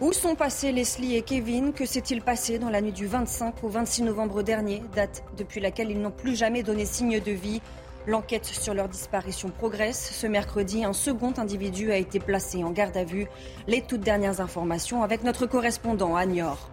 [0.00, 3.68] Où sont passés Leslie et Kevin Que s'est-il passé dans la nuit du 25 au
[3.68, 7.60] 26 novembre dernier, date depuis laquelle ils n'ont plus jamais donné signe de vie?
[8.06, 10.10] L'enquête sur leur disparition progresse.
[10.14, 13.26] Ce mercredi, un second individu a été placé en garde à vue.
[13.66, 16.70] Les toutes dernières informations avec notre correspondant à Niort.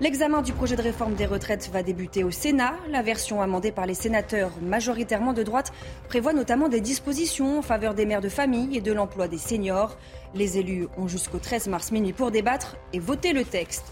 [0.00, 2.72] L'examen du projet de réforme des retraites va débuter au Sénat.
[2.88, 5.72] La version amendée par les sénateurs majoritairement de droite
[6.08, 9.98] prévoit notamment des dispositions en faveur des mères de famille et de l'emploi des seniors.
[10.34, 13.84] Les élus ont jusqu'au 13 mars minuit pour débattre et voter le texte.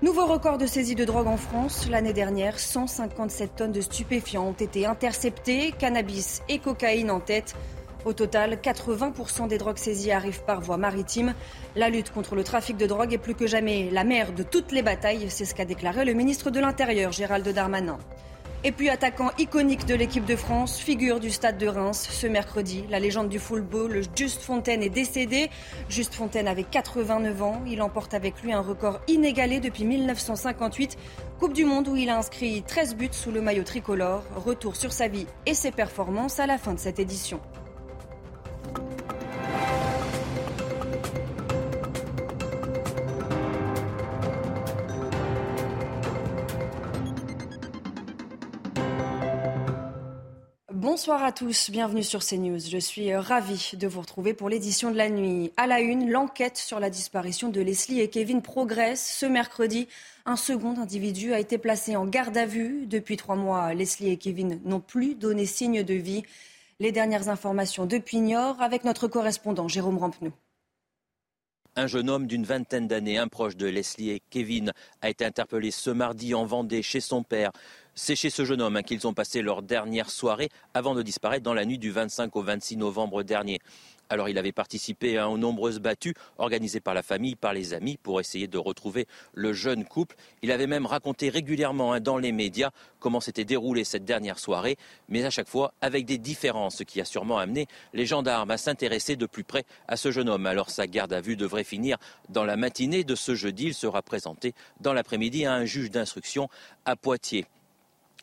[0.00, 1.86] Nouveau record de saisie de drogue en France.
[1.90, 7.54] L'année dernière, 157 tonnes de stupéfiants ont été interceptées, cannabis et cocaïne en tête.
[8.06, 11.34] Au total, 80% des drogues saisies arrivent par voie maritime.
[11.74, 14.70] La lutte contre le trafic de drogue est plus que jamais la mère de toutes
[14.70, 17.98] les batailles, c'est ce qu'a déclaré le ministre de l'Intérieur, Gérald Darmanin.
[18.62, 22.84] Et puis attaquant iconique de l'équipe de France, figure du stade de Reims, ce mercredi,
[22.90, 25.50] la légende du football, Juste Fontaine est décédé.
[25.88, 30.96] Juste Fontaine avait 89 ans, il emporte avec lui un record inégalé depuis 1958,
[31.40, 34.22] Coupe du Monde où il a inscrit 13 buts sous le maillot tricolore.
[34.36, 37.40] Retour sur sa vie et ses performances à la fin de cette édition.
[50.96, 52.58] Bonsoir à tous, bienvenue sur CNews.
[52.58, 55.52] Je suis euh, ravie de vous retrouver pour l'édition de la nuit.
[55.58, 59.14] À la une, l'enquête sur la disparition de Leslie et Kevin progresse.
[59.20, 59.88] Ce mercredi,
[60.24, 62.86] un second individu a été placé en garde à vue.
[62.86, 66.22] Depuis trois mois, Leslie et Kevin n'ont plus donné signe de vie.
[66.80, 70.32] Les dernières informations depuis Niort avec notre correspondant Jérôme Rampenou.
[71.78, 74.72] Un jeune homme d'une vingtaine d'années, un proche de Leslie et Kevin,
[75.02, 77.52] a été interpellé ce mardi en Vendée chez son père.
[77.98, 81.42] C'est chez ce jeune homme hein, qu'ils ont passé leur dernière soirée avant de disparaître
[81.42, 83.58] dans la nuit du 25 au 26 novembre dernier.
[84.10, 87.96] Alors il avait participé à aux nombreuses battues organisées par la famille, par les amis,
[87.96, 90.14] pour essayer de retrouver le jeune couple.
[90.42, 92.68] Il avait même raconté régulièrement hein, dans les médias
[93.00, 94.76] comment s'était déroulée cette dernière soirée,
[95.08, 98.58] mais à chaque fois avec des différences, ce qui a sûrement amené les gendarmes à
[98.58, 100.44] s'intéresser de plus près à ce jeune homme.
[100.44, 101.96] Alors sa garde à vue devrait finir
[102.28, 103.68] dans la matinée de ce jeudi.
[103.68, 104.52] Il sera présenté
[104.82, 106.50] dans l'après-midi à un juge d'instruction
[106.84, 107.46] à Poitiers.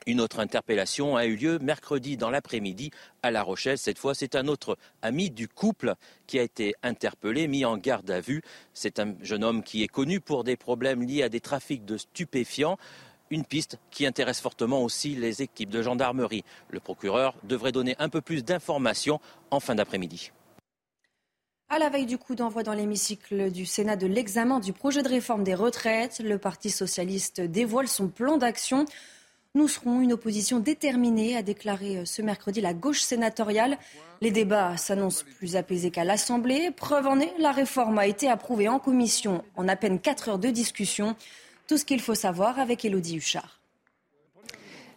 [0.05, 2.91] Une autre interpellation a eu lieu mercredi dans l'après-midi
[3.21, 3.77] à La Rochelle.
[3.77, 5.95] Cette fois, c'est un autre ami du couple
[6.27, 8.41] qui a été interpellé, mis en garde à vue.
[8.73, 11.97] C'est un jeune homme qui est connu pour des problèmes liés à des trafics de
[11.97, 12.77] stupéfiants.
[13.29, 16.43] Une piste qui intéresse fortement aussi les équipes de gendarmerie.
[16.69, 19.21] Le procureur devrait donner un peu plus d'informations
[19.51, 20.31] en fin d'après-midi.
[21.69, 25.07] À la veille du coup d'envoi dans l'hémicycle du Sénat de l'examen du projet de
[25.07, 28.85] réforme des retraites, le Parti socialiste dévoile son plan d'action
[29.55, 33.77] nous serons une opposition déterminée, a déclaré euh, ce mercredi la gauche sénatoriale.
[34.19, 36.71] Les débats s'annoncent plus apaisés qu'à l'Assemblée.
[36.71, 40.39] Preuve en est, la réforme a été approuvée en commission en à peine 4 heures
[40.39, 41.15] de discussion.
[41.67, 43.62] Tout ce qu'il faut savoir avec Elodie Huchard.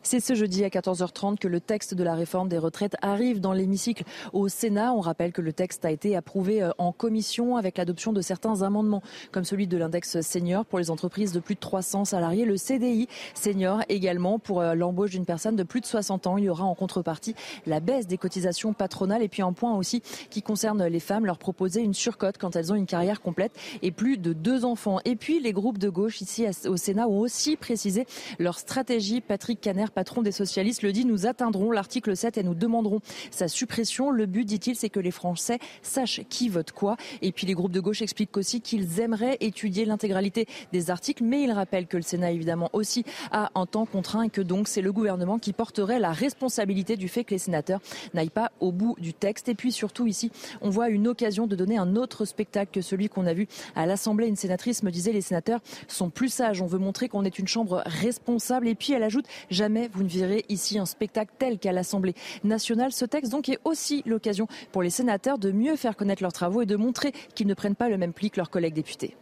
[0.06, 3.53] C'est ce jeudi à 14h30 que le texte de la réforme des retraites arrive dans
[3.53, 4.93] l'hémicycle au Sénat.
[4.93, 8.62] On rappelle que le texte a été approuvé euh, en commission avec l'adoption de certains
[8.62, 9.03] amendements,
[9.33, 13.09] comme celui de l'index senior pour les entreprises de plus de 300 salariés, le CDI
[13.34, 16.37] senior également pour euh, l'embauche d'une personne de plus de 60 ans.
[16.37, 17.34] Il y aura en contrepartie
[17.67, 21.38] la baisse des cotisations patronales et puis un point aussi qui concerne les femmes, leur
[21.38, 25.00] proposer une surcote quand elles ont une carrière complète et plus de deux enfants.
[25.05, 28.06] Et puis les groupes de gauche ici au Sénat ont aussi précisé
[28.38, 29.21] leur stratégie.
[29.21, 33.49] Patrick Caner patron des socialistes, le dit, nous atteindrons l'article 7 et nous demanderons sa
[33.49, 34.11] suppression.
[34.11, 36.99] Le but, dit-il, c'est que les Français sachent qui vote quoi.
[37.23, 41.44] Et puis les groupes de gauche expliquent aussi qu'ils aimeraient étudier l'intégralité des articles, mais
[41.44, 44.82] ils rappellent que le Sénat, évidemment, aussi a un temps contraint et que donc c'est
[44.82, 47.81] le gouvernement qui porterait la responsabilité du fait que les sénateurs
[48.12, 49.49] n'aillent pas au bout du texte.
[49.49, 50.31] Et puis surtout ici,
[50.61, 53.87] on voit une occasion de donner un autre spectacle que celui qu'on a vu à
[53.87, 54.29] l'Assemblée.
[54.29, 56.61] Une sénatrice me disait les sénateurs sont plus sages.
[56.61, 58.69] On veut montrer qu'on est une chambre responsable.
[58.69, 62.14] Et puis elle ajoute jamais vous ne verrez ici un spectacle tel qu'à l'Assemblée
[62.44, 62.93] nationale.
[62.93, 66.62] Ce texte donc est aussi l'occasion pour les sénateurs de mieux faire connaître leurs travaux
[66.62, 69.17] et de montrer qu'ils ne prennent pas le même pli que leurs collègues députés.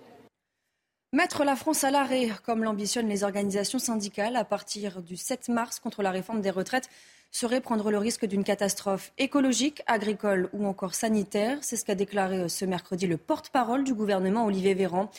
[1.12, 5.78] Mettre la France à l'arrêt, comme l'ambitionnent les organisations syndicales à partir du 7 mars
[5.78, 6.88] contre la réforme des retraites,
[7.30, 11.58] serait prendre le risque d'une catastrophe écologique, agricole ou encore sanitaire.
[11.62, 15.10] C'est ce qu'a déclaré ce mercredi le porte-parole du gouvernement Olivier Véran,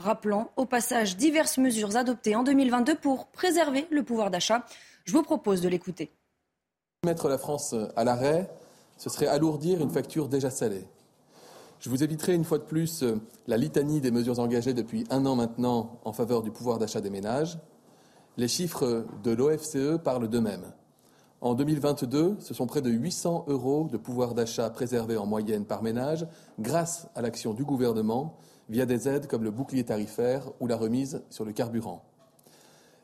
[0.00, 4.64] rappelant au passage diverses mesures adoptées en 2022 pour préserver le pouvoir d'achat.
[5.04, 6.10] Je vous propose de l'écouter.
[7.04, 8.50] Mettre la France à l'arrêt,
[8.98, 10.84] ce serait alourdir une facture déjà salée.
[11.78, 13.04] Je vous éviterai une fois de plus
[13.46, 17.08] la litanie des mesures engagées depuis un an maintenant en faveur du pouvoir d'achat des
[17.08, 17.58] ménages.
[18.36, 20.72] Les chiffres de l'OFCE parlent d'eux-mêmes.
[21.42, 25.82] En 2022, ce sont près de 800 euros de pouvoir d'achat préservés en moyenne par
[25.82, 26.26] ménage
[26.58, 28.36] grâce à l'action du gouvernement
[28.68, 32.04] via des aides comme le bouclier tarifaire ou la remise sur le carburant.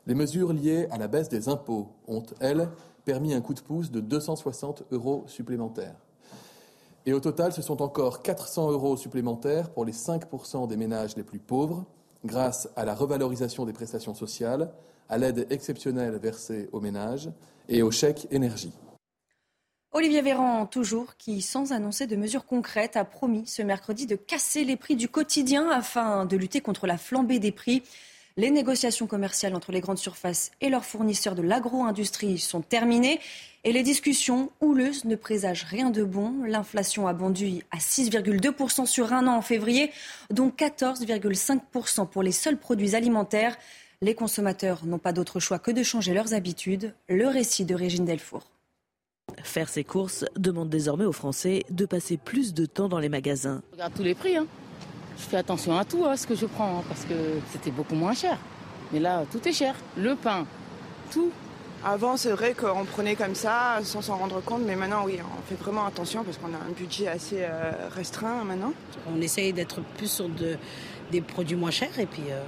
[0.05, 2.69] Les mesures liées à la baisse des impôts ont, elles,
[3.05, 5.95] permis un coup de pouce de 260 euros supplémentaires.
[7.07, 11.23] Et au total, ce sont encore 400 euros supplémentaires pour les 5% des ménages les
[11.23, 11.85] plus pauvres,
[12.23, 14.71] grâce à la revalorisation des prestations sociales,
[15.09, 17.29] à l'aide exceptionnelle versée aux ménages
[17.69, 18.73] et au chèque énergie.
[19.91, 24.63] Olivier Véran, toujours, qui, sans annoncer de mesures concrètes, a promis ce mercredi de casser
[24.63, 27.83] les prix du quotidien afin de lutter contre la flambée des prix.
[28.35, 33.19] Les négociations commerciales entre les grandes surfaces et leurs fournisseurs de l'agro-industrie sont terminées
[33.63, 36.43] et les discussions houleuses ne présagent rien de bon.
[36.45, 39.91] L'inflation a bondi à 6,2% sur un an en février,
[40.29, 43.57] dont 14,5% pour les seuls produits alimentaires.
[44.03, 46.93] Les consommateurs n'ont pas d'autre choix que de changer leurs habitudes.
[47.09, 48.43] Le récit de Régine Delfour.
[49.41, 53.63] Faire ses courses demande désormais aux Français de passer plus de temps dans les magasins.
[53.71, 54.37] Je regarde tous les prix.
[54.37, 54.45] Hein.
[55.17, 57.15] Je fais attention à tout, à ce que je prends, hein, parce que
[57.51, 58.37] c'était beaucoup moins cher.
[58.93, 59.73] Mais là, tout est cher.
[59.97, 60.45] Le pain,
[61.11, 61.31] tout.
[61.83, 65.41] Avant, c'est vrai qu'on prenait comme ça, sans s'en rendre compte, mais maintenant, oui, on
[65.49, 68.73] fait vraiment attention parce qu'on a un budget assez euh, restreint maintenant.
[69.11, 70.55] On essaye d'être plus sur de,
[71.11, 72.23] des produits moins chers et puis.
[72.29, 72.43] Euh,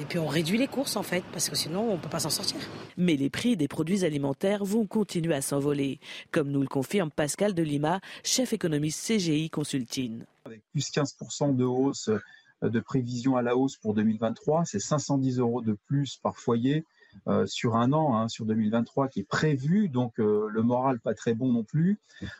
[0.00, 2.20] et puis on réduit les courses en fait, parce que sinon on ne peut pas
[2.20, 2.56] s'en sortir.
[2.96, 6.00] Mais les prix des produits alimentaires vont continuer à s'envoler,
[6.30, 10.22] comme nous le confirme Pascal de Lima, chef économiste CGI Consulting.
[10.46, 15.38] Avec plus 15% de hausse euh, de prévision à la hausse pour 2023, c'est 510
[15.38, 16.84] euros de plus par foyer.
[17.26, 19.88] Euh, sur un an, hein, sur 2023, qui est prévu.
[19.88, 21.98] Donc euh, le moral pas très bon non plus.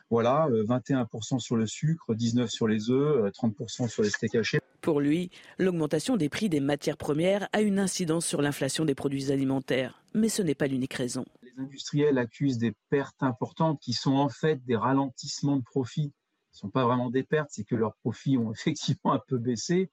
[0.09, 4.59] Voilà, 21% sur le sucre, 19% sur les œufs, 30% sur les steaks hachés.
[4.81, 5.29] Pour lui,
[5.59, 10.01] l'augmentation des prix des matières premières a une incidence sur l'inflation des produits alimentaires.
[10.13, 11.25] Mais ce n'est pas l'unique raison.
[11.43, 16.11] Les industriels accusent des pertes importantes qui sont en fait des ralentissements de profits.
[16.51, 19.37] Ce ne sont pas vraiment des pertes, c'est que leurs profits ont effectivement un peu
[19.37, 19.89] baissé.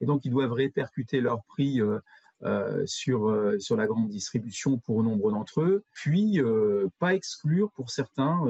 [0.00, 1.80] Et donc, ils doivent répercuter leurs prix
[2.44, 5.84] euh, euh, sur, euh, sur la grande distribution pour nombre d'entre eux.
[5.92, 6.40] Puis,
[6.98, 8.40] pas exclure pour certains,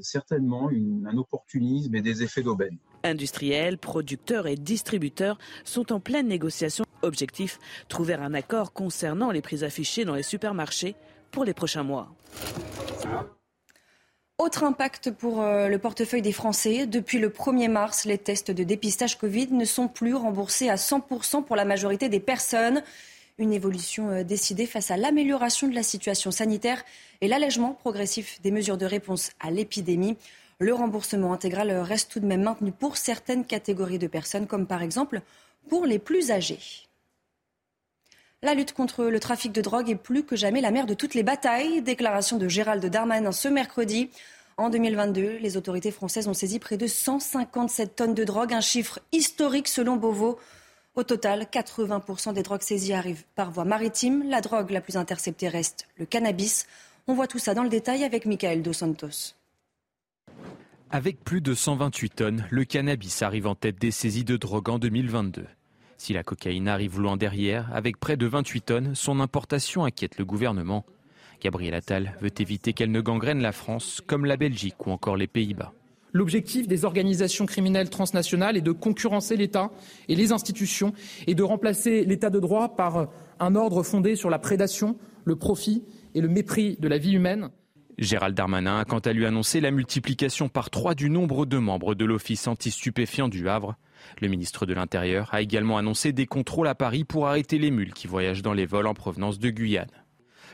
[0.00, 2.76] certainement, un opportunisme et des effets d'aubaine.
[3.02, 6.84] Industriels, producteurs et distributeurs sont en pleine négociation.
[7.02, 7.58] Objectif,
[7.88, 10.94] trouver un accord concernant les prix affichés dans les supermarchés
[11.30, 12.12] pour les prochains mois.
[14.40, 16.86] Autre impact pour euh, le portefeuille des Français.
[16.86, 21.44] Depuis le 1er mars, les tests de dépistage Covid ne sont plus remboursés à 100%
[21.44, 22.82] pour la majorité des personnes.
[23.40, 26.84] Une évolution euh, décidée face à l'amélioration de la situation sanitaire
[27.22, 30.18] et l'allègement progressif des mesures de réponse à l'épidémie.
[30.58, 34.82] Le remboursement intégral reste tout de même maintenu pour certaines catégories de personnes, comme par
[34.82, 35.22] exemple
[35.70, 36.58] pour les plus âgés.
[38.42, 41.14] La lutte contre le trafic de drogue est plus que jamais la mère de toutes
[41.14, 41.80] les batailles.
[41.80, 44.10] Déclaration de Gérald Darmanin ce mercredi.
[44.58, 49.00] En 2022, les autorités françaises ont saisi près de 157 tonnes de drogue, un chiffre
[49.12, 50.38] historique selon Beauvau.
[51.00, 54.22] Au total, 80% des drogues saisies arrivent par voie maritime.
[54.28, 56.66] La drogue la plus interceptée reste le cannabis.
[57.06, 59.32] On voit tout ça dans le détail avec Michael Dos Santos.
[60.90, 64.78] Avec plus de 128 tonnes, le cannabis arrive en tête des saisies de drogue en
[64.78, 65.46] 2022.
[65.96, 70.26] Si la cocaïne arrive loin derrière, avec près de 28 tonnes, son importation inquiète le
[70.26, 70.84] gouvernement.
[71.40, 75.28] Gabriel Attal veut éviter qu'elle ne gangrène la France, comme la Belgique ou encore les
[75.28, 75.72] Pays-Bas.
[76.12, 79.70] L'objectif des organisations criminelles transnationales est de concurrencer l'État
[80.08, 80.92] et les institutions
[81.26, 85.84] et de remplacer l'État de droit par un ordre fondé sur la prédation, le profit
[86.14, 87.50] et le mépris de la vie humaine.
[87.98, 91.94] Gérald Darmanin a quant à lui annoncé la multiplication par trois du nombre de membres
[91.94, 93.76] de l'Office anti-stupéfiant du Havre.
[94.22, 97.92] Le ministre de l'Intérieur a également annoncé des contrôles à Paris pour arrêter les mules
[97.92, 99.90] qui voyagent dans les vols en provenance de Guyane.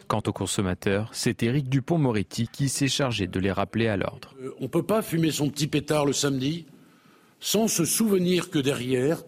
[0.09, 4.35] Quant aux consommateurs, c'est Éric Dupont-Moretti qui s'est chargé de les rappeler à l'ordre.
[4.41, 6.67] Euh, on ne peut pas fumer son petit pétard le samedi
[7.41, 9.23] sans se souvenir que derrière,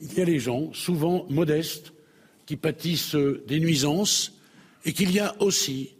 [0.00, 1.94] il y a les gens, souvent modestes,
[2.46, 4.34] qui pâtissent des nuisances
[4.84, 5.96] et qu'il y a aussi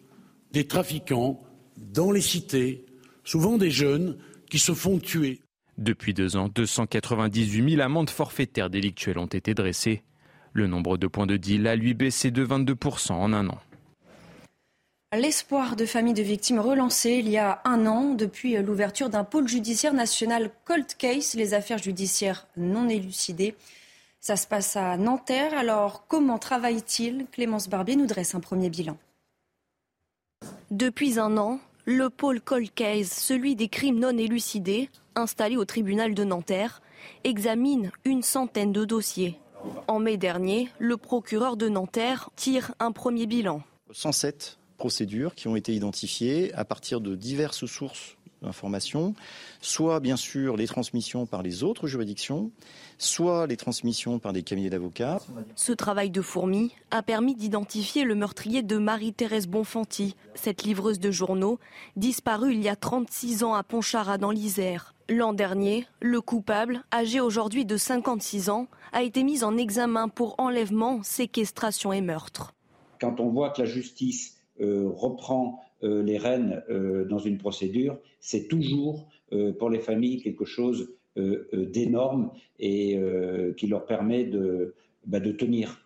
[0.52, 1.42] des trafiquants
[1.76, 2.84] dans les cités,
[3.24, 4.18] souvent des jeunes
[4.50, 5.40] qui se font tuer.
[5.78, 10.02] Depuis deux ans, 298 000 amendes forfaitaires délictuelles ont été dressées.
[10.52, 13.58] Le nombre de points de deal a lui baissé de 22% en un an.
[15.16, 19.46] L'espoir de familles de victimes relancé il y a un an depuis l'ouverture d'un pôle
[19.46, 23.54] judiciaire national Cold Case, les affaires judiciaires non élucidées.
[24.20, 25.56] Ça se passe à Nanterre.
[25.56, 27.26] Alors comment travaille-t-il?
[27.30, 28.96] Clémence Barbier nous dresse un premier bilan.
[30.72, 36.14] Depuis un an, le pôle Cold Case, celui des crimes non élucidés, installé au tribunal
[36.14, 36.82] de Nanterre,
[37.22, 39.38] examine une centaine de dossiers.
[39.86, 43.62] En mai dernier, le procureur de Nanterre tire un premier bilan.
[43.92, 49.14] 107 procédures qui ont été identifiées à partir de diverses sources d'informations,
[49.60, 52.50] soit bien sûr les transmissions par les autres juridictions,
[52.98, 55.20] soit les transmissions par des cabinets d'avocats.
[55.56, 61.10] Ce travail de fourmi a permis d'identifier le meurtrier de Marie-Thérèse Bonfanti, cette livreuse de
[61.10, 61.58] journaux,
[61.96, 64.94] disparue il y a 36 ans à Pontcharra dans l'Isère.
[65.08, 70.34] L'an dernier, le coupable, âgé aujourd'hui de 56 ans, a été mis en examen pour
[70.38, 72.54] enlèvement, séquestration et meurtre.
[73.00, 78.48] Quand on voit que la justice reprend euh, les rênes euh, dans une procédure, c'est
[78.48, 79.08] toujours
[79.58, 82.30] pour les familles quelque chose d'énorme
[82.60, 82.96] et
[83.56, 84.74] qui leur permet de,
[85.06, 85.84] bah, de tenir.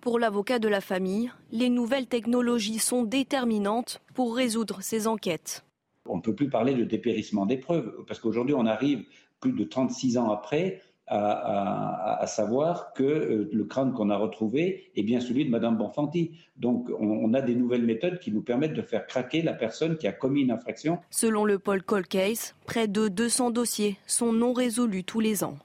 [0.00, 5.64] Pour l'avocat de la famille, les nouvelles technologies sont déterminantes pour résoudre ces enquêtes.
[6.06, 9.02] On ne peut plus parler de dépérissement des preuves, parce qu'aujourd'hui on arrive
[9.40, 15.02] plus de 36 ans après à, savoir que euh, le crâne qu'on a retrouvé est
[15.02, 16.32] bien celui de Madame Bonfanti.
[16.56, 20.06] Donc, on, a des nouvelles méthodes qui nous permettent de faire craquer la personne qui
[20.06, 20.98] a commis une infraction.
[21.10, 25.58] Selon le Paul Cold Case, près de 200 dossiers sont non résolus tous les ans.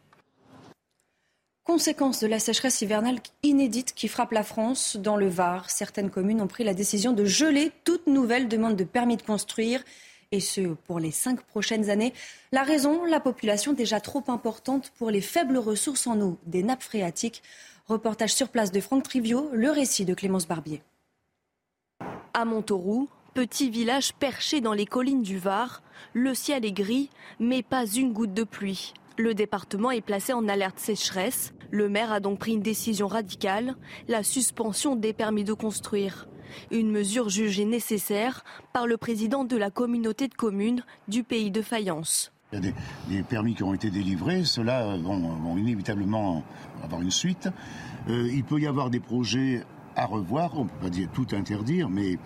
[1.63, 6.41] Conséquence de la sécheresse hivernale inédite qui frappe la France dans le Var, certaines communes
[6.41, 9.83] ont pris la décision de geler toute nouvelle demande de permis de construire
[10.31, 12.13] et ce pour les cinq prochaines années.
[12.51, 16.83] La raison, la population déjà trop importante pour les faibles ressources en eau des nappes
[16.83, 17.41] phréatiques.
[17.87, 20.83] Reportage sur place de Franck Trivio, le récit de Clémence Barbier.
[22.35, 25.81] À Montauroux, petit village perché dans les collines du Var,
[26.13, 27.09] le ciel est gris,
[27.39, 28.93] mais pas une goutte de pluie.
[29.17, 31.53] Le département est placé en alerte sécheresse.
[31.71, 33.75] Le maire a donc pris une décision radicale,
[34.07, 36.27] la suspension des permis de construire.
[36.71, 41.61] Une mesure jugée nécessaire par le président de la communauté de communes du pays de
[41.61, 42.31] Fayence.
[42.51, 42.71] Il y a
[43.11, 46.43] des, permis qui ont été délivrés, ceux-là vont, inévitablement
[46.83, 47.47] avoir une suite.
[48.07, 49.63] Euh, il peut y avoir des projets
[49.95, 52.17] à revoir, on ne peut pas dire tout interdire, mais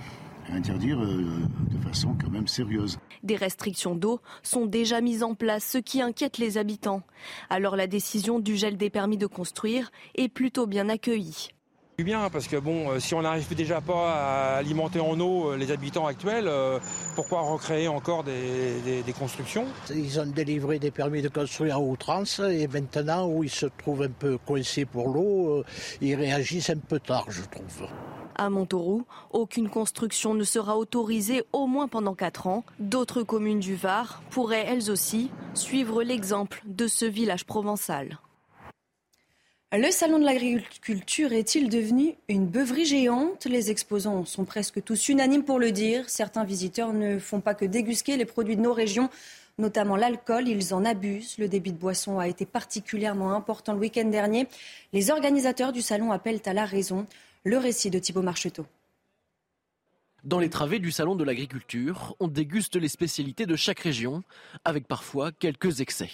[0.51, 1.25] interdire euh,
[1.71, 2.99] de façon quand même sérieuse.
[3.23, 7.03] Des restrictions d'eau sont déjà mises en place, ce qui inquiète les habitants.
[7.49, 11.49] Alors la décision du gel des permis de construire est plutôt bien accueillie
[12.03, 15.57] bien parce que bon, euh, si on n'arrive déjà pas à alimenter en eau euh,
[15.57, 16.79] les habitants actuels, euh,
[17.15, 19.65] pourquoi recréer encore des, constructions?
[19.93, 24.03] Ils ont délivré des permis de construire à outrance et maintenant où ils se trouvent
[24.03, 25.63] un peu coincés pour l'eau,
[26.01, 27.87] ils réagissent un peu tard, je trouve.
[28.35, 32.63] À Montauroux, aucune construction ne sera autorisée au moins pendant 4 ans.
[32.79, 38.19] D'autres communes du Var pourraient elles aussi suivre l'exemple de ce village provençal.
[39.75, 43.45] Le salon de l'agriculture est-il devenu une beuverie géante?
[43.45, 46.11] Les exposants sont presque tous unanimes pour le dire.
[46.11, 49.09] Certains visiteurs ne font pas que déguster les produits de nos régions,
[49.57, 50.47] notamment l'alcool.
[50.47, 51.39] Ils en abusent.
[51.39, 54.47] Le débit de boissons a été particulièrement important le week-end dernier.
[54.93, 57.07] Les organisateurs du salon appellent à la raison.
[57.45, 58.65] Le récit de Thibault Marcheteau.
[60.23, 64.23] Dans les travées du salon de l'agriculture, on déguste les spécialités de chaque région,
[64.63, 66.09] avec parfois quelques excès.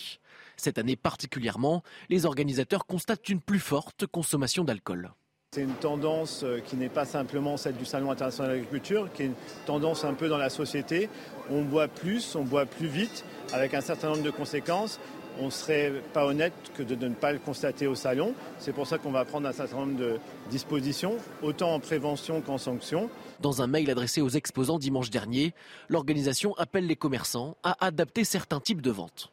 [0.58, 5.12] Cette année particulièrement, les organisateurs constatent une plus forte consommation d'alcool.
[5.52, 9.24] C'est une tendance euh, qui n'est pas simplement celle du Salon international de l'agriculture, qui
[9.24, 9.36] est une
[9.68, 11.10] tendance un peu dans la société.
[11.52, 15.00] On boit plus, on boit plus vite, avec un certain nombre de conséquences.
[15.42, 18.34] On ne serait pas honnête que de, ne pas le constater au salon.
[18.58, 20.20] C'est pour ça qu'on va prendre un certain nombre de
[20.50, 23.10] dispositions, autant en prévention qu'en sanction.
[23.40, 25.54] Dans un mail adressé aux exposants dimanche dernier,
[25.88, 29.32] l'organisation appelle les commerçants à adapter certains types de ventes.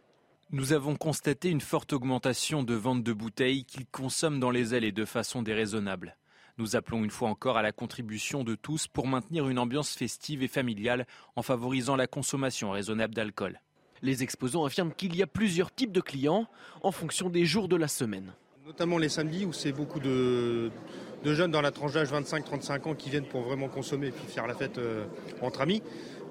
[0.52, 4.84] Nous avons constaté une forte augmentation de ventes de bouteilles qu'ils consomment dans les ailes
[4.84, 6.16] et de façon déraisonnable.
[6.58, 10.44] Nous appelons une fois encore à la contribution de tous pour maintenir une ambiance festive
[10.44, 13.60] et familiale en favorisant la consommation raisonnable d'alcool.
[14.02, 16.46] Les exposants affirment qu'il y a plusieurs types de clients
[16.82, 18.32] en fonction des jours de la semaine.
[18.66, 20.70] Notamment les samedis où c'est beaucoup de,
[21.24, 24.46] jeunes dans la tranche d'âge 25-35 ans qui viennent pour vraiment consommer et puis faire
[24.46, 25.04] la fête euh,
[25.40, 25.82] entre amis.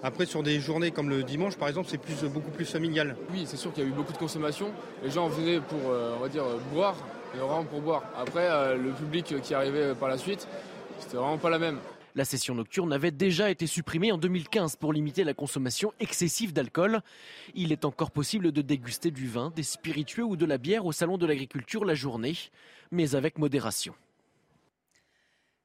[0.04, 3.16] Après, sur des journées comme le dimanche, par exemple, c'est plus, beaucoup plus familial.
[3.32, 4.72] Oui, c'est sûr qu'il y a eu beaucoup de consommation.
[5.04, 6.44] Les gens venaient pour, euh, on va dire,
[6.74, 6.96] boire,
[7.34, 8.04] et vraiment pour boire.
[8.18, 10.48] Après, euh, le public qui arrivait par la suite,
[11.00, 11.80] c'était vraiment pas la même.
[12.16, 17.02] La session nocturne avait déjà été supprimée en 2015 pour limiter la consommation excessive d'alcool.
[17.56, 20.94] Il est encore possible de déguster du vin, des spiritueux ou de la bière au
[20.94, 22.38] salon de l'agriculture la journée,
[22.90, 23.94] mais avec modération.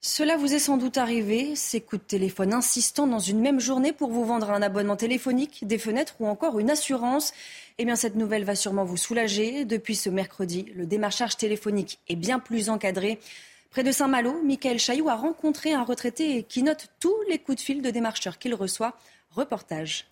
[0.01, 3.93] Cela vous est sans doute arrivé, ces coups de téléphone insistants dans une même journée
[3.93, 7.33] pour vous vendre un abonnement téléphonique, des fenêtres ou encore une assurance.
[7.79, 9.65] Eh bien, cette nouvelle va sûrement vous soulager.
[9.67, 13.21] Depuis ce mercredi, le démarchage téléphonique est bien plus encadré.
[13.71, 17.63] Près de Saint-Malo, Michael Chailloux a rencontré un retraité qui note tous les coups de
[17.63, 18.97] fil de démarcheurs qu'il reçoit.
[19.31, 20.07] Reportage.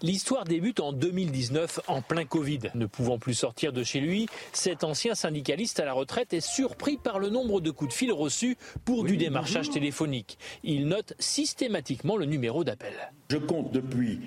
[0.00, 2.60] L'histoire débute en 2019, en plein Covid.
[2.74, 6.96] Ne pouvant plus sortir de chez lui, cet ancien syndicaliste à la retraite est surpris
[6.96, 10.38] par le nombre de coups de fil reçus pour du démarchage téléphonique.
[10.64, 12.94] Il note systématiquement le numéro d'appel.
[13.28, 14.20] Je compte depuis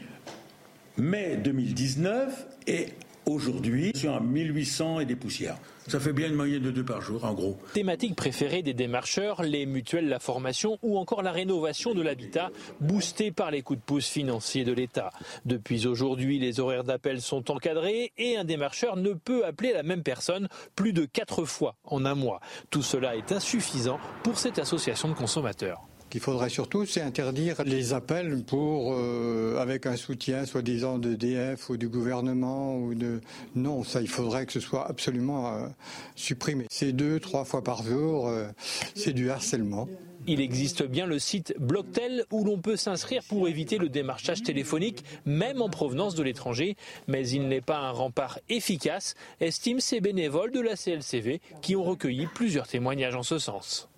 [0.97, 2.89] mai 2019 et
[3.25, 5.57] aujourd'hui sur 1800 et des poussières.
[5.87, 7.59] Ça fait bien une moyenne de deux par jour, en gros.
[7.73, 12.49] Thématique préférée des démarcheurs, les mutuelles, la formation ou encore la rénovation de l'habitat,
[12.79, 15.11] boostée par les coups de pouce financiers de l'État.
[15.45, 20.01] Depuis aujourd'hui, les horaires d'appel sont encadrés et un démarcheur ne peut appeler la même
[20.01, 22.39] personne plus de quatre fois en un mois.
[22.71, 25.81] Tout cela est insuffisant pour cette association de consommateurs
[26.15, 31.69] qu'il faudrait surtout, c'est interdire les appels pour, euh, avec un soutien soi-disant de DF
[31.69, 33.19] ou du gouvernement ou de.
[33.53, 35.67] Non, ça, il faudrait que ce soit absolument euh,
[36.15, 36.67] supprimé.
[36.69, 38.47] C'est deux, trois fois par jour, euh,
[38.95, 39.89] c'est du harcèlement.
[40.25, 45.03] Il existe bien le site Blocktel où l'on peut s'inscrire pour éviter le démarchage téléphonique,
[45.25, 46.77] même en provenance de l'étranger,
[47.09, 51.83] mais il n'est pas un rempart efficace, estiment ces bénévoles de la CLCV qui ont
[51.83, 53.89] recueilli plusieurs témoignages en ce sens.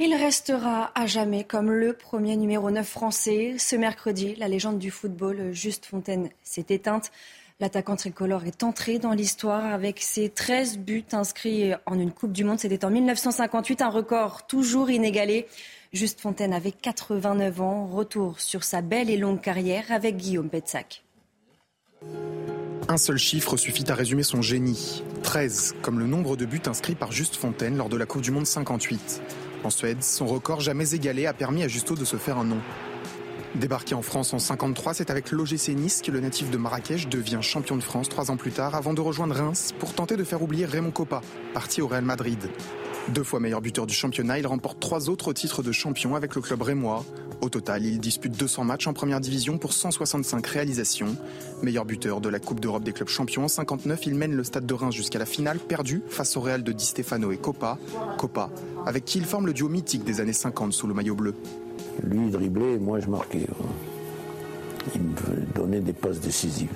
[0.00, 3.56] Il restera à jamais comme le premier numéro 9 français.
[3.58, 7.10] Ce mercredi, la légende du football, Juste Fontaine, s'est éteinte.
[7.58, 12.44] L'attaquant tricolore est entré dans l'histoire avec ses 13 buts inscrits en une Coupe du
[12.44, 12.60] Monde.
[12.60, 15.48] C'était en 1958, un record toujours inégalé.
[15.92, 17.86] Juste Fontaine avait 89 ans.
[17.88, 21.02] Retour sur sa belle et longue carrière avec Guillaume Petzac.
[22.86, 25.02] Un seul chiffre suffit à résumer son génie.
[25.24, 28.30] 13, comme le nombre de buts inscrits par Juste Fontaine lors de la Coupe du
[28.30, 29.20] Monde 58.
[29.64, 32.60] En Suède, son record jamais égalé a permis à Justo de se faire un nom.
[33.58, 37.40] Débarqué en France en 53, c'est avec l'OGC Nice que le natif de Marrakech devient
[37.40, 40.42] champion de France trois ans plus tard avant de rejoindre Reims pour tenter de faire
[40.42, 41.22] oublier Raymond Coppa,
[41.54, 42.38] parti au Real Madrid.
[43.08, 46.40] Deux fois meilleur buteur du championnat, il remporte trois autres titres de champion avec le
[46.40, 47.04] club rémois.
[47.40, 51.16] Au total, il dispute 200 matchs en première division pour 165 réalisations.
[51.60, 54.66] Meilleur buteur de la Coupe d'Europe des clubs champions en 59, il mène le stade
[54.66, 57.76] de Reims jusqu'à la finale, perdue face au Real de Di Stefano et Coppa.
[58.18, 58.50] Coppa,
[58.86, 61.34] avec qui il forme le duo mythique des années 50 sous le maillot bleu.
[62.02, 63.46] Lui driblait, moi je marquais.
[64.94, 66.68] Il me donnait des passes décisives.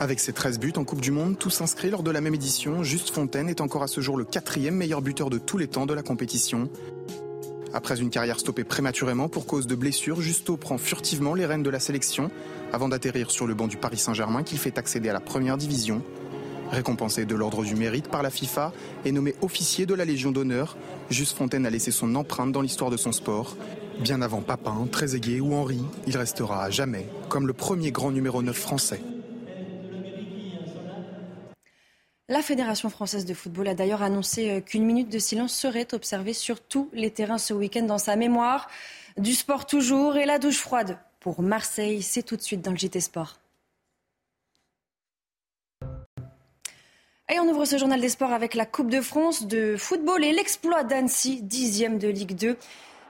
[0.00, 2.82] Avec ses 13 buts en Coupe du Monde, tous inscrits lors de la même édition,
[2.82, 5.86] Juste Fontaine est encore à ce jour le quatrième meilleur buteur de tous les temps
[5.86, 6.68] de la compétition.
[7.74, 11.70] Après une carrière stoppée prématurément pour cause de blessures, Justo prend furtivement les rênes de
[11.70, 12.30] la sélection
[12.72, 16.02] avant d'atterrir sur le banc du Paris Saint-Germain qu'il fait accéder à la première division.
[16.72, 18.72] Récompensé de l'ordre du mérite par la FIFA
[19.04, 20.78] et nommé officier de la Légion d'honneur,
[21.10, 23.58] Juste Fontaine a laissé son empreinte dans l'histoire de son sport.
[24.00, 28.42] Bien avant Papin, Trezeguet ou Henri, il restera à jamais comme le premier grand numéro
[28.42, 29.02] 9 français.
[32.30, 36.32] La Fédération française de football a d'ailleurs annoncé euh, qu'une minute de silence serait observée
[36.32, 38.68] sur tous les terrains ce week-end dans sa mémoire.
[39.18, 42.00] Du sport toujours et la douche froide pour Marseille.
[42.00, 43.41] C'est tout de suite dans le JT Sport.
[47.30, 50.32] Et on ouvre ce journal des sports avec la Coupe de France de football et
[50.32, 52.56] l'exploit d'Annecy, dixième de Ligue 2,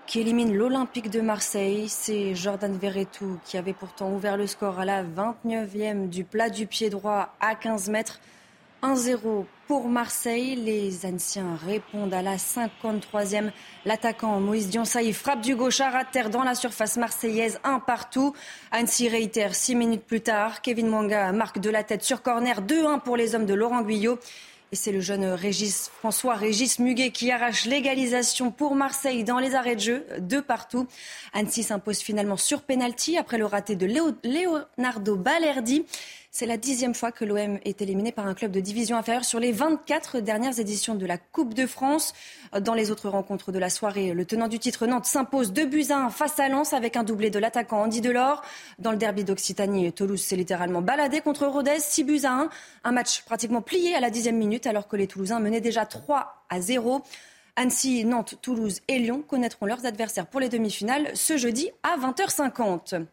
[0.07, 1.88] qui élimine l'Olympique de Marseille.
[1.88, 6.66] C'est Jordan Verretou qui avait pourtant ouvert le score à la 29e du plat du
[6.66, 8.20] pied droit à 15 mètres.
[8.83, 10.54] 1-0 pour Marseille.
[10.54, 13.52] Les Anciens répondent à la 53e.
[13.87, 18.35] L'attaquant Moïse Diansaï frappe du gauche à terre dans la surface marseillaise, un partout.
[18.70, 20.61] Annecy réitère six minutes plus tard.
[20.61, 24.18] Kevin Mwanga marque de la tête sur corner, 2-1 pour les hommes de Laurent Guyot.
[24.72, 25.38] Et c'est le jeune
[26.00, 30.87] François Régis Muguet qui arrache l'égalisation pour Marseille dans les arrêts de jeu, de partout.
[31.32, 35.87] Annecy s'impose finalement sur penalty après le raté de Leonardo Balerdi.
[36.35, 39.38] C'est la dixième fois que l'OM est éliminé par un club de division inférieure sur
[39.38, 42.14] les 24 dernières éditions de la Coupe de France.
[42.59, 45.85] Dans les autres rencontres de la soirée, le tenant du titre Nantes s'impose 2 buts
[45.90, 48.40] à 1 face à Lens avec un doublé de l'attaquant Andy Delors.
[48.79, 52.49] Dans le derby d'Occitanie, Toulouse s'est littéralement baladé contre Rodez, 6 buts à 1.
[52.85, 56.47] Un match pratiquement plié à la dixième minute alors que les Toulousains menaient déjà 3
[56.49, 57.03] à 0.
[57.57, 63.05] Annecy, Nantes, Toulouse et Lyon connaîtront leurs adversaires pour les demi-finales ce jeudi à 20h50.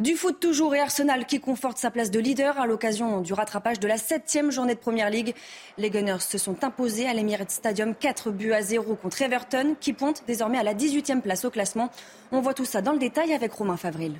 [0.00, 3.78] Du foot toujours et Arsenal qui conforte sa place de leader à l'occasion du rattrapage
[3.78, 5.34] de la septième journée de Première Ligue.
[5.76, 9.92] Les Gunners se sont imposés à l'Emirates Stadium 4 buts à 0 contre Everton qui
[9.92, 11.90] pointe désormais à la 18e place au classement.
[12.30, 14.14] On voit tout ça dans le détail avec Romain Favril.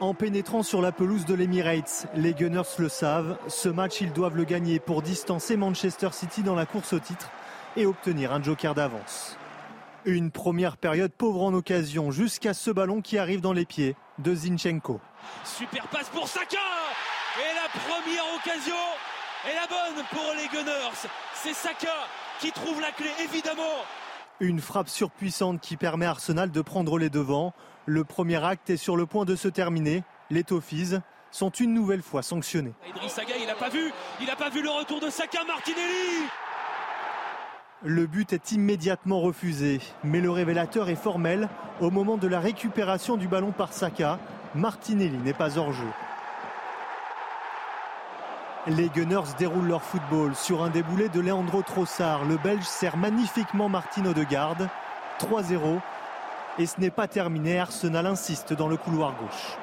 [0.00, 4.36] En pénétrant sur la pelouse de l'Emirates, les Gunners le savent, ce match ils doivent
[4.36, 7.30] le gagner pour distancer Manchester City dans la course au titre
[7.76, 9.36] et obtenir un joker d'avance.
[10.04, 14.34] Une première période pauvre en occasion jusqu'à ce ballon qui arrive dans les pieds de
[14.34, 15.00] Zinchenko.
[15.44, 16.58] Super passe pour Saka
[17.38, 18.74] et la première occasion
[19.48, 21.08] est la bonne pour les Gunners.
[21.34, 21.94] C'est Saka
[22.40, 23.62] qui trouve la clé évidemment.
[24.40, 27.54] Une frappe surpuissante qui permet à Arsenal de prendre les devants.
[27.86, 30.02] Le premier acte est sur le point de se terminer.
[30.30, 30.98] Les Toffees
[31.30, 32.74] sont une nouvelle fois sanctionnés.
[32.88, 36.26] Idriss Saga, il n'a pas vu, il n'a pas vu le retour de Saka Martinelli.
[37.84, 41.48] Le but est immédiatement refusé, mais le révélateur est formel.
[41.80, 44.20] Au moment de la récupération du ballon par Saka,
[44.54, 45.88] Martinelli n'est pas hors jeu.
[48.68, 52.24] Les Gunners déroulent leur football sur un déboulé de Leandro Trossard.
[52.24, 54.68] Le Belge sert magnifiquement Martino de garde.
[55.18, 55.80] 3-0.
[56.60, 57.58] Et ce n'est pas terminé.
[57.58, 59.58] Arsenal insiste dans le couloir gauche.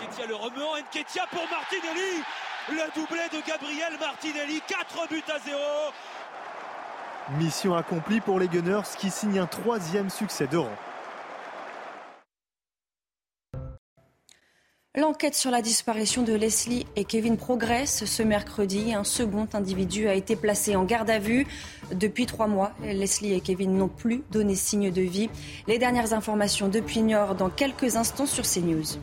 [0.00, 2.22] Nketia le en Nketia pour Martinelli.
[2.70, 4.62] Le doublé de Gabriel Martinelli.
[4.66, 5.58] 4 buts à 0.
[7.38, 10.76] Mission accomplie pour les Gunners qui signent un troisième succès de rang.
[14.96, 18.04] L'enquête sur la disparition de Leslie et Kevin progresse.
[18.04, 21.48] Ce mercredi, un second individu a été placé en garde à vue.
[21.92, 25.30] Depuis trois mois, Leslie et Kevin n'ont plus donné signe de vie.
[25.66, 29.00] Les dernières informations depuis Niort dans quelques instants sur CNews.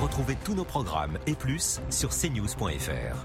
[0.00, 3.24] Retrouvez tous nos programmes et plus sur cnews.fr.